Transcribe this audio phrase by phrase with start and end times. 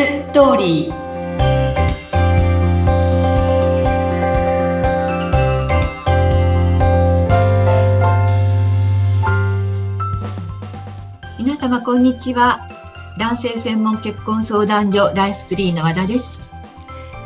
[0.00, 0.94] ストーリー
[11.38, 12.66] 皆様こんにちは
[13.18, 16.40] 男性専門結婚相談所ライフツリーの和田です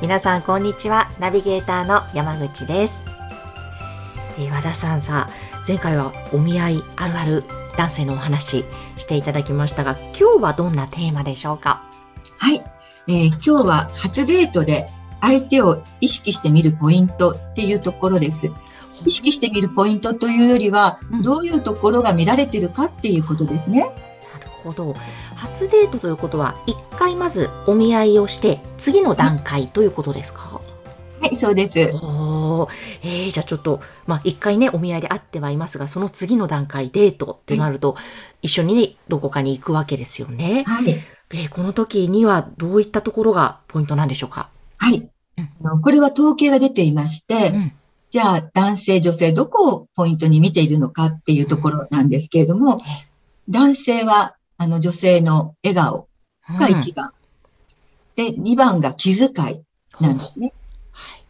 [0.03, 3.05] 皆さんこんにちはナビゲーターの山口です、
[4.37, 5.29] えー和田さんさ
[5.69, 7.45] 前回はお見合いあるある
[7.77, 8.65] 男性のお話
[8.97, 11.95] していただきましたが今日はどんなテーマでしょうか
[12.39, 12.63] はい、
[13.09, 14.89] えー今日は初デートで
[15.21, 18.51] 相手を意識してみるポイントっていうところです。
[19.05, 21.23] 意識してみるポイントというよりは、うん。
[21.23, 23.81] どういうところが見られてるかっていうことですね。
[23.81, 24.95] なるほど。
[25.35, 30.61] 初デートということは一回まずお見合いをして次の段階ということですか、
[31.21, 31.79] はい、そうです。
[32.03, 32.69] おー。
[33.03, 37.97] えー、じゃあちょっと、まあ、一回ね、お見合いで会ってはいますが、その次の段階、デートってなると、
[38.43, 40.65] 一緒にね、どこかに行くわけですよね。
[40.67, 44.51] はい、えーこの時にはどういったところがポイントなんでしょうか？
[44.79, 45.09] はい
[45.83, 47.73] これは統計が出ていまして、うん。
[48.13, 52.81] じゃあ男性、女性、どこをポイントに見ているのかっていうところなんですけれども、
[53.49, 56.09] 男性はあの女性の笑顔
[56.49, 57.13] が1番。
[58.15, 59.65] で、2番が気遣い
[60.01, 60.53] なんですね。
[60.93, 61.25] はい。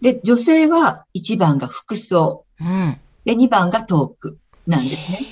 [0.00, 2.46] で、女性は1番が服装。
[2.58, 2.96] うん。
[3.26, 5.26] で、2番がトークなんですね。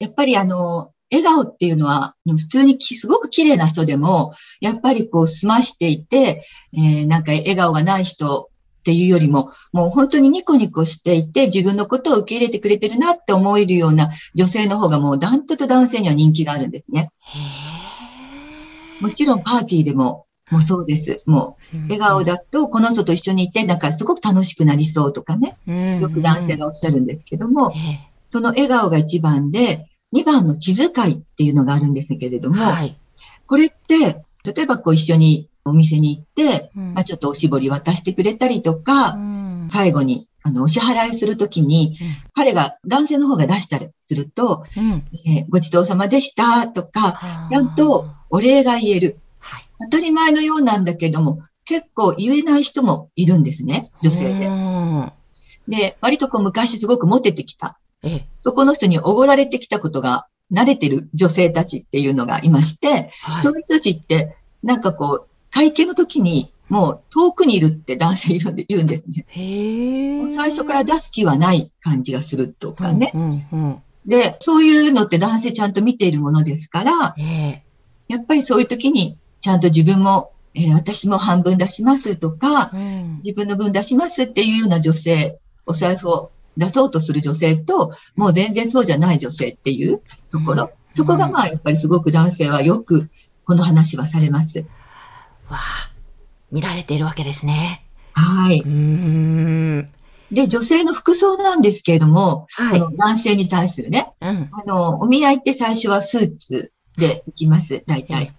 [0.00, 17.10] やっぱりあの、笑顔っていうのは、普通にきすごく綺麗な人でも、やっぱりこう済ましていて、えーなんか笑顔がない人っていうよりも、もう本当にニコニコしていて、自分のことを受け入れてくれてるなって思えるような女性の方がもうダントツ男性には人気があるんですね。
[19.00, 21.22] もちろんパーティーでも、もうそうです。
[21.26, 25.56] もう、笑顔だと、この人と一緒にいて、なんかすごく楽しくなりそうとかね。
[25.66, 32.96] うんよく男性がおっしゃるんですけども、えその笑顔が1番で、2番の気遣いっていうのがあるんですけれども、ーはい。
[33.46, 41.96] これって、例えばこう一緒にお店に行って、うんまあ、ちょっとおしぼり渡してくれたりとか、うん最後にあのお支払いするときに、
[42.34, 49.18] 彼が、男性の方が出したりすると、うんえーごちそうさまでしたとか、ちゃんとお礼が言える。
[49.38, 49.64] はい。
[49.90, 54.46] 当たり前のようなんだけども、結構言えない人もいるんですね、女性で。
[54.46, 55.12] うん
[55.66, 57.78] で、割とこう昔すごくモテてきた。
[58.04, 58.26] ええ。
[58.42, 63.42] そこの人におごられてきたことが慣れてる女性たちっていうのがいまして、はい。
[63.42, 69.26] そういう人たちって、なんかこう、会計の時にもう遠くにいるって男性言うんで言うんですね。
[70.34, 73.12] 最初から出す気はない感じがするとかね。
[73.14, 73.82] うんうんうん。
[74.06, 77.62] で、そういうのって男性ちゃんと見ているものですから、ええ。
[78.08, 83.20] やっぱりそういう時にちゃんと自分も、えー私も半分出しますとか、うん。
[83.22, 93.10] 自分の分出しますっていうような女性、お財布を出そうとする女性と、もう全然そうじゃない女性っていうところ、うんそこがまあやっぱりすごく男性はよく
[93.44, 94.60] この話はされます。
[95.48, 95.58] わあ、
[96.52, 97.84] 見られているわけですね。
[98.12, 98.60] はい。
[98.60, 99.90] うーん。
[100.30, 104.48] で、女性の服装なんですけれども、はいこの男性に対するね、うん。
[104.52, 108.34] あの、お見合いって最初はスーツで行きます、大え体。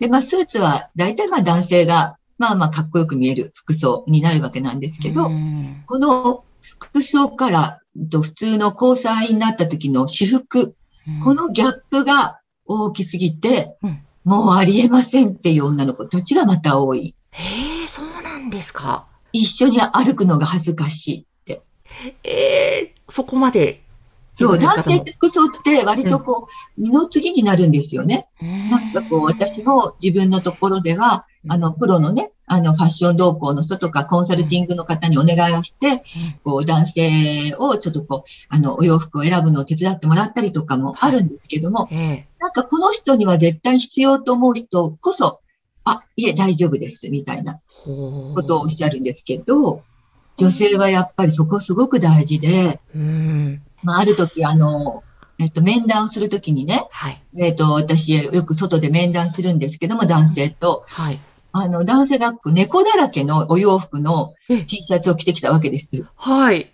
[0.00, 7.80] で、まあスーツは大体まあ男性が、まあまあかっこよく見える服装になるわけなんですけど、うんこの服装から
[8.10, 10.74] と普通の交際になった時の私服、
[11.24, 17.14] こ、のギャップが大きすぎて、うんもうありえませんっていう女の子たちがまた多い。
[17.30, 19.06] へえ、そうなんですか。
[19.32, 21.62] 一緒に歩くのが恥ずかしいって。
[22.24, 23.82] ええ、そこまで。
[24.38, 28.28] そう、男性って服装って割とこう、二の次になるんですよね。
[28.40, 36.04] なんかこう、私も自分のところでは、あの、プロのね、あの、ファッション同行の人とか、コンサルティングの方にお願いをして、
[36.44, 42.28] こう、男性をちょっとこう、あの、お洋服を選ぶのを手伝ってもらったりとかもあるんですけども、ええ。
[42.40, 45.40] なんかこの人には絶対必要と思う人こそ、
[45.84, 49.82] あ、いえ、大丈夫です、みたいなことをおっしゃるんですけど、
[50.36, 53.62] 女性はやっぱりそこすごく大事で、うん。
[53.82, 55.02] まあ、ある時、あの、
[55.38, 57.22] えっと、面談をするときにね、はい。
[57.38, 61.20] えっと、私、よく外で面談するんですけども、男性と、はい。
[61.52, 66.04] あの、男性が猫だらけのお洋服のえ T シャツを着てきたわけです。
[66.16, 66.72] はい。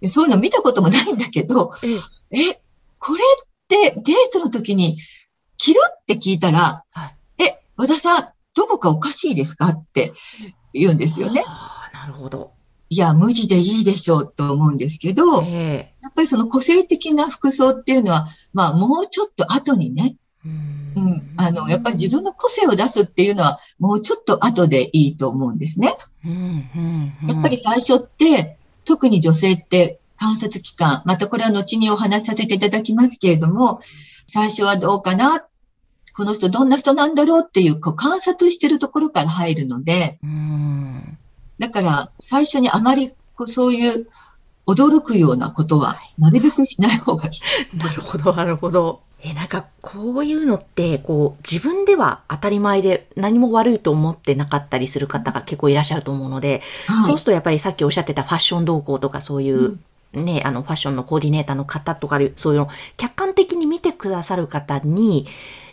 [0.00, 1.94] でそういうの見たこともないんだけど、え
[2.30, 2.48] え。
[2.50, 2.60] え、
[2.98, 4.98] これってデートの時に
[5.58, 7.06] 着るって聞いたら、は
[7.38, 7.44] い。
[7.44, 10.12] え、和田さん、どこかおかしいですかって
[10.72, 11.44] 言うんですよね。
[11.46, 12.52] ああ、なるほど。
[12.92, 15.94] いや、無地でいいでしょうと思うんですけど、ええ。
[16.02, 25.94] やっぱりその個性的な服装っていうのは、まあもうちょっと後にね、うんうん、あの、やっぱり自分の個性を出すっていうのは、もうちょっと後でいいと思うんですね。
[26.24, 33.82] うんうんうんやっぱり最初って、特に女性って観察期間、またこれは後にお話しさせていただきますけれども、
[34.26, 35.44] 最初はどうかな
[36.16, 41.18] この人どんな人なんだろうっていう、こう観察してるところから入るので、うん。
[41.60, 44.08] だから最初にあまりこうそういう
[44.66, 47.32] 驚くようなことはなるべくしない方がいい。
[47.76, 49.00] なるほど、なるほど。
[49.22, 59.78] え、なんか、こういうのって、こう、自分では当たり前で何も悪いと思ってなかったりする方が結構いらっしゃると思うので、はいそうするとやっぱりさっきおっしゃってたファッション動向とかそういう、
[60.14, 65.26] ね、あの、ファッションのコーディネーターの方とか、そういうのを客観的に見てくださる方に、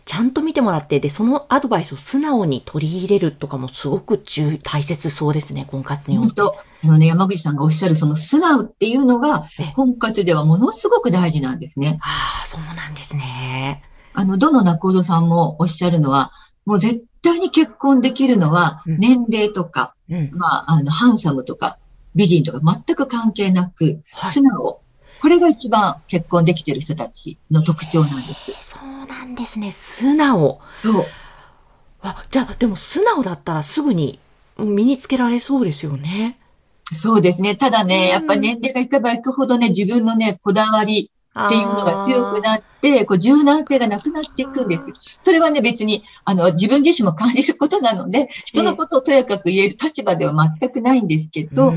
[0.08, 6.42] ちゃんと見てもらって、で、そのアドバイスを素直に取り入れるとかもすごく重大切そうですね、婚活において。
[6.42, 12.00] 本当、あのね、山口さんがおっしゃるその素直っていうのがえ、婚活ではものすごく大事なんですね。
[12.02, 13.84] ああ、そうなんですね。
[14.14, 16.32] あの、どの仲人さんもおっしゃるのは、
[16.66, 20.30] もう絶対に結婚できるのは、うん年齢とか、うん。
[20.32, 21.80] まあ、あの、ハンサムとか、
[22.16, 24.82] 美人とか全く関係なく、はい素直。
[25.28, 28.54] これが一番結婚できてる人たちの特徴なんです。
[28.62, 29.74] そうなんですね。
[29.74, 30.62] 素直。
[30.82, 31.06] そう。
[32.02, 34.22] あ、じゃあ、でも素直だったらすぐに
[34.58, 36.40] 身につけられそうですよね。
[36.94, 37.58] そうですね。
[37.58, 44.96] ただうんね、やっぱり年齢がいけばいくほどね、自分のね、こだわりっていうのが強くなって、こう柔軟性がなくなっていくんですよ。
[45.20, 51.74] それはね、別に、あの、自分自身も感じることなので、人のことをとやかく言える立場では全くないんですけど、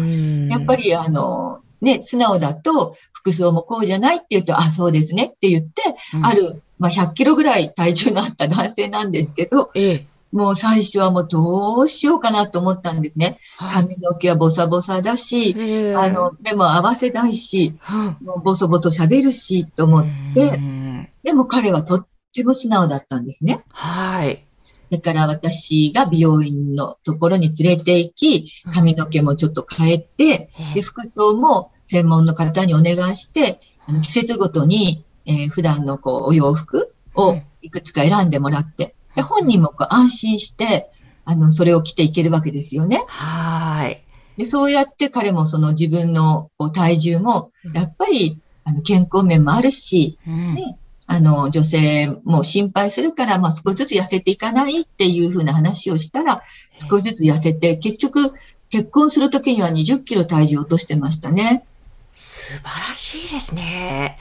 [0.48, 5.82] やっぱり、り、あの、ね、素直だと、服装もこうじゃないって言うと、あ、そうですねって言って、
[6.14, 13.38] うんあ、る、まあ、100キロぐらい体重のあった男性なんですけど、ええ、もう最初はもうどうしようかなと思ったんですね。
[13.56, 23.62] はい髪の毛はボサボサだし、ええあの、目も合わせないし、うんもうボソボソ喋るし、と思って、うんでも彼はとっても素直だったんですね。
[23.72, 24.44] はい。
[24.90, 40.90] だから私が美容院のところに連れて行き、髪の毛もちょっと変えて、で、服装も専門の方にお願いして、あの季節ごとに、えー普段のこうお洋服をいくつか選んでもらって、で本人もこう安心して、
[41.24, 43.04] あの、それを着ていけるわけですよね。
[43.06, 44.02] はい。
[44.36, 50.54] で、そうやって彼もその自分の体重も、やっぱり、あの、健康面もあるし、うん。
[50.54, 50.76] ね
[51.12, 56.44] あの、女性も心配するから、まあ少しずつ痩せていかないっていうふうな話をしたら、
[56.88, 58.32] 少しずつ痩せて、結局、
[58.68, 61.64] 結婚するときには20キロ体重を落としてましたね。
[62.12, 64.20] 素晴らしいですね。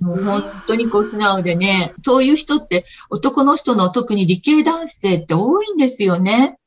[0.00, 6.58] もう本当にこう素直でね、そういう人って男の人の特に理系男性って多いんですよね。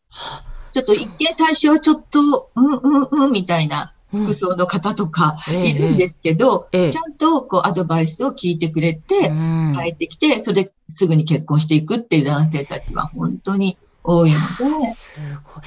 [0.72, 15.64] ちょっと一見最初はちょっと、うんうんうんみたいなうん服装の方とかええいるんですけど、ええちゃんとこうアドバイスを聞いてくれて、うん帰ってきて、それですぐに結婚していくっていう男性たちは本当に多いので、すごい。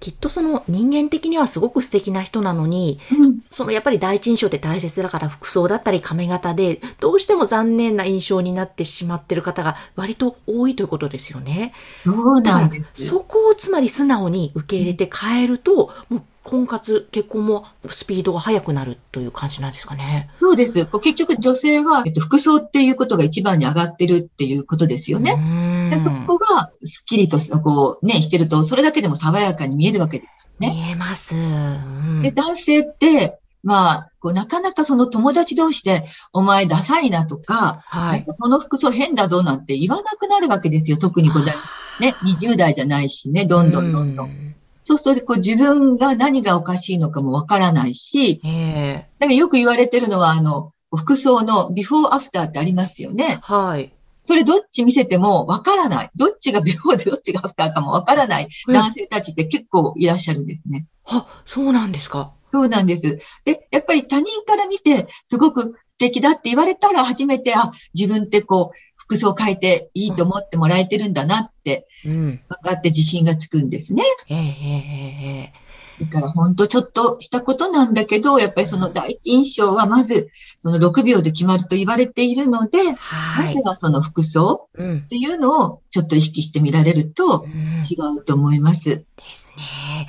[0.00, 11.74] きっとその人間的にはすごく素敵な人なのに、うんそのやっぱり第一印象って大切だから服装だったり髪型でどうしても残念な印象になってしまってる方が割と多いということですよね。
[12.04, 13.06] そうなんです。
[13.06, 20.30] そこをつまり素直に受け入れて変えると、もう婚活、結婚もスピードが速くなるという感じなんですかね。
[20.36, 20.86] そうです。
[20.86, 25.36] 結局女性は、えっと、服装っていうことが一番に上がってるっていうことですよね。
[25.36, 30.74] ねでそこがすっきりとこうね、してると、それだけでも爽やかに見えるわけですよね。
[30.74, 31.34] 見えます。
[31.34, 38.18] うんで、男性って、まあ、こうなかなかその友達同士で、お前ダサいなとか、はい。
[38.18, 40.96] なんかその服装変だぞなんて言わなくなるわけですよ。
[40.96, 41.52] 特にこうだ
[42.00, 44.49] ね、20代じゃないしね、どんどんどんどん。
[44.82, 44.84] ん。
[44.84, 53.38] そうするとこう自分が何がおかしいのかもわからないし、ええだからよく言われてるのは、あの、服装のビフォーアフターってありますよね。
[53.42, 53.92] はい。
[54.22, 56.10] それどっち見せてもわからない。
[56.14, 60.86] どっちがビフォーでどっちがアフターかもわからないうん男性たちって結構いらっしゃるんですね。
[61.06, 62.32] あ、そうなんですか。
[62.52, 63.18] そうなんです。
[63.44, 68.76] で、やっぱり他人から見てすごく素敵だって言われたら初めて、あ、自分ってこう、
[69.10, 72.40] 服装変えていいと思ってもらえてるんだなってうん。
[72.48, 74.04] 分かって自信がつくんですね。
[74.28, 83.68] ええええええだから本当ちょっとしたことなんだけど、やっぱりその第一印象はまずその6秒で決まると言われているので、はいまず。
[83.68, 84.96] はその服装うん。
[84.98, 87.50] っていうのをちょっと意識してみられるとうん
[87.82, 88.84] 違うと思います。
[88.88, 90.08] ですね。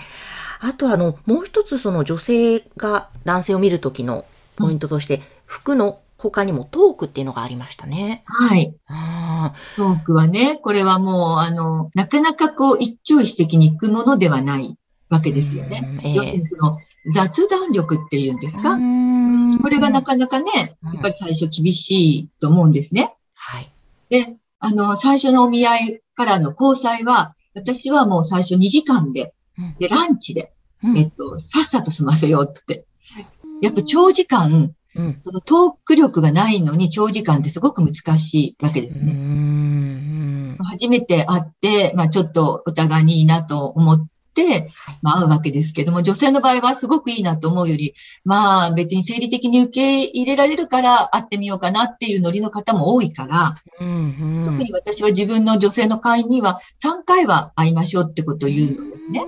[0.62, 4.24] あとあの、もう一つその女性が男性を見るときの
[4.56, 8.24] ポイントとして、服の他にもトークっていうのがありましたね。
[8.26, 8.76] はい。
[8.88, 14.78] あトークはね、これはもう、あの、なかなかこう一朝一夕に行くものではない
[15.10, 15.34] わけあ。
[15.34, 15.82] ですよね。
[15.84, 16.08] うん。
[16.08, 16.78] ええ要するにその
[17.14, 23.16] 雑談力っていうんですか、うんこれがなかなかね、うんやっぱり最初厳しいと思うんですね。
[23.34, 23.72] はい。
[24.10, 32.86] で、あの、最初のお見合いからの交際は、私はもう最初2時間で、うんで、ランチで、うんえっと、さっさと済ませようって。
[33.62, 35.18] やっぱ長時間、うん。
[35.22, 39.14] そのトーク力がないのに長時間ってすごく難しいわけですうね。
[39.14, 40.58] ん。
[40.64, 44.72] 初めて会って、まあちょっとお互いにいいなと思って、
[45.02, 47.96] まあ会うわけですけども、女性の場合はすごくいいなと思うより、
[48.26, 59.26] まあ別に生理的に受け入れられるから会ってみようかなっていうノリの方も多いから、特に私は自分の女性の会員には3回は会いましょうってことを言うのですね。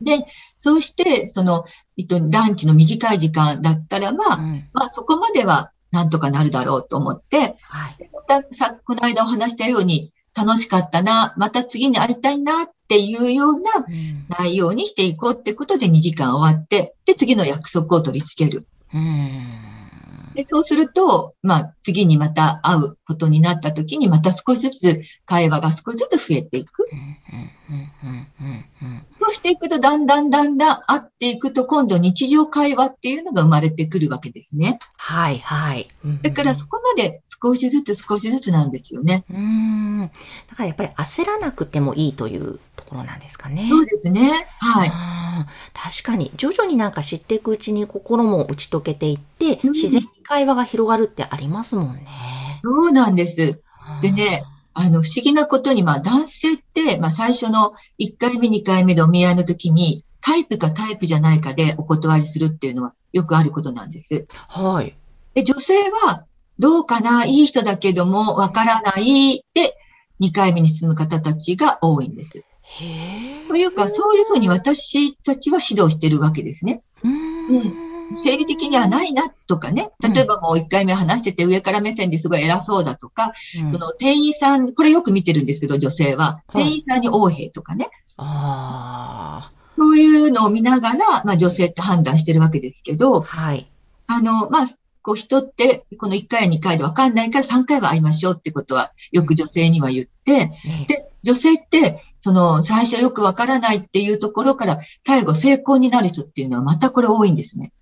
[0.00, 0.26] で、
[0.56, 1.87] そうして、その、えっと、
[2.30, 8.10] ランチの短い時間だったら、まあ、うんまあそこまではなんとかなるだろうと思って、はい。
[8.12, 18.66] またさ、この間お話したように楽しかったな、また次に会いたいなっていうようなうん内容にしていこうってことで2時間終わって、で、次の約束を取り付ける。
[18.94, 19.57] うん
[20.38, 26.88] で、そうすると、まあ、次にまた会うことになった時に、また少しずつ会話が少しずつ増えていく。
[29.18, 34.78] そうしていくと、だんだんだんだん会っていくと、今度日常会話っていうのが生まれてくるわけですね。
[34.96, 35.88] はいはい。
[36.04, 39.24] うんだからそこまで少しずつ少しずつなんですよね。
[39.28, 40.08] うん。
[40.48, 43.66] だからやっぱり焦らなくてもいいというところなんですかね。
[43.68, 44.46] そうですね。
[44.60, 44.88] はい。
[45.72, 52.06] 確かに徐々になんか知っていくうちに心も打ち解けていって、うん自然に会話が広がるってありますもんね。
[52.62, 53.62] そうなんです。
[54.02, 64.26] でね、あの、不思議なことに、まあ、男性って、まあ、最初の1回目、2回目でお見合いの時に、タイプかタイプじゃないかでお断りするっていうのはよくあることなんです。
[64.48, 64.94] はい。
[65.34, 66.24] で、女性は、
[66.58, 69.76] どうかないい人だけども、わからないで、
[70.20, 72.44] 2回目に進む方たちが多いんです。
[72.68, 73.48] へえ。
[73.48, 76.82] というか、そういうふうに私たちは指導してるわけですね。
[77.02, 77.88] うーん。
[78.14, 79.90] 生理的にはないなとかね。
[80.00, 83.32] 例えばもう1回目話してて上から目線ですごい偉そうだとか、
[83.62, 86.42] うんその店員さん、これよく見てるんですけど、女性は。
[86.48, 87.90] はい店員さんに横兵とかね。
[88.16, 92.96] あそういうのを見ながら、まあ女性って判断してるわけですけあ。
[92.96, 93.70] ど、はい。
[94.06, 94.66] あの、まあ、
[95.02, 107.72] こう人って、この1回や2回でわかんないから3回は会いましょうってことは、よく女性には言って、ね、で、女性って、その、最初よくわからないっていうところから、最後成功になる人っていうのはまたこれ多いんですね。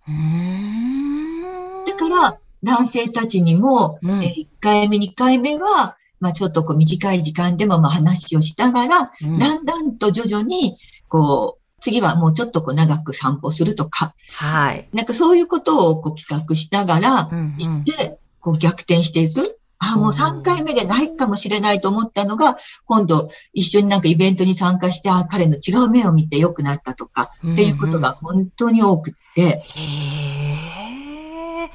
[1.87, 10.77] だから、男性たちにも、うんえ1回目、2回目は、まあちょっとこう短い時間でもまあ話をしながら、うんだんだんと徐々に、
[11.09, 14.89] こう、次はもうちょっとこう長く散歩するとか、はい。
[14.93, 17.29] なんかそういうことをこう企画しながら
[17.59, 19.59] 行って、こう逆転していく。
[19.79, 22.57] ああ、もう3回目でないかもしれないと思ったのが、
[22.87, 29.63] 今度一緒になんかイベントに参加して、ああ、彼の違う目を見て良くなったとか、っていうことが本当に多くって、へ
[31.65, 31.71] え。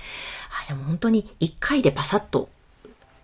[0.64, 2.50] あ、でも本当に一回でパサッと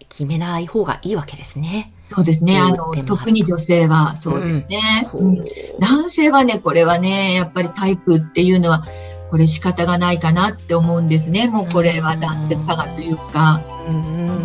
[0.10, 1.92] 決めない方がいいわけですね。
[2.04, 2.60] そうですね。
[2.60, 5.10] あの特に女性はそうですね。
[5.14, 5.44] うん
[5.80, 8.86] 男性はね、これはね、やっぱりタイプっていうのは、
[9.30, 11.48] これ仕方がないかなって思うんですね。
[11.48, 13.62] もうこれは男性差がというか。
[13.90, 14.37] うん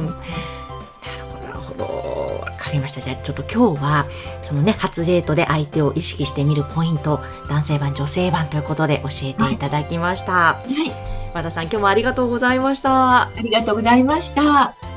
[2.72, 3.00] かりました。
[3.00, 4.06] じゃあちょっと今日は、
[4.42, 10.32] そのね、初デートで相手を意識してみるポイント、男性版、女性版ということで教えていただきました。
[10.32, 10.92] はい。
[11.34, 13.22] 和田さん、今日もありがとうございました。
[13.22, 14.91] ありがとうございました。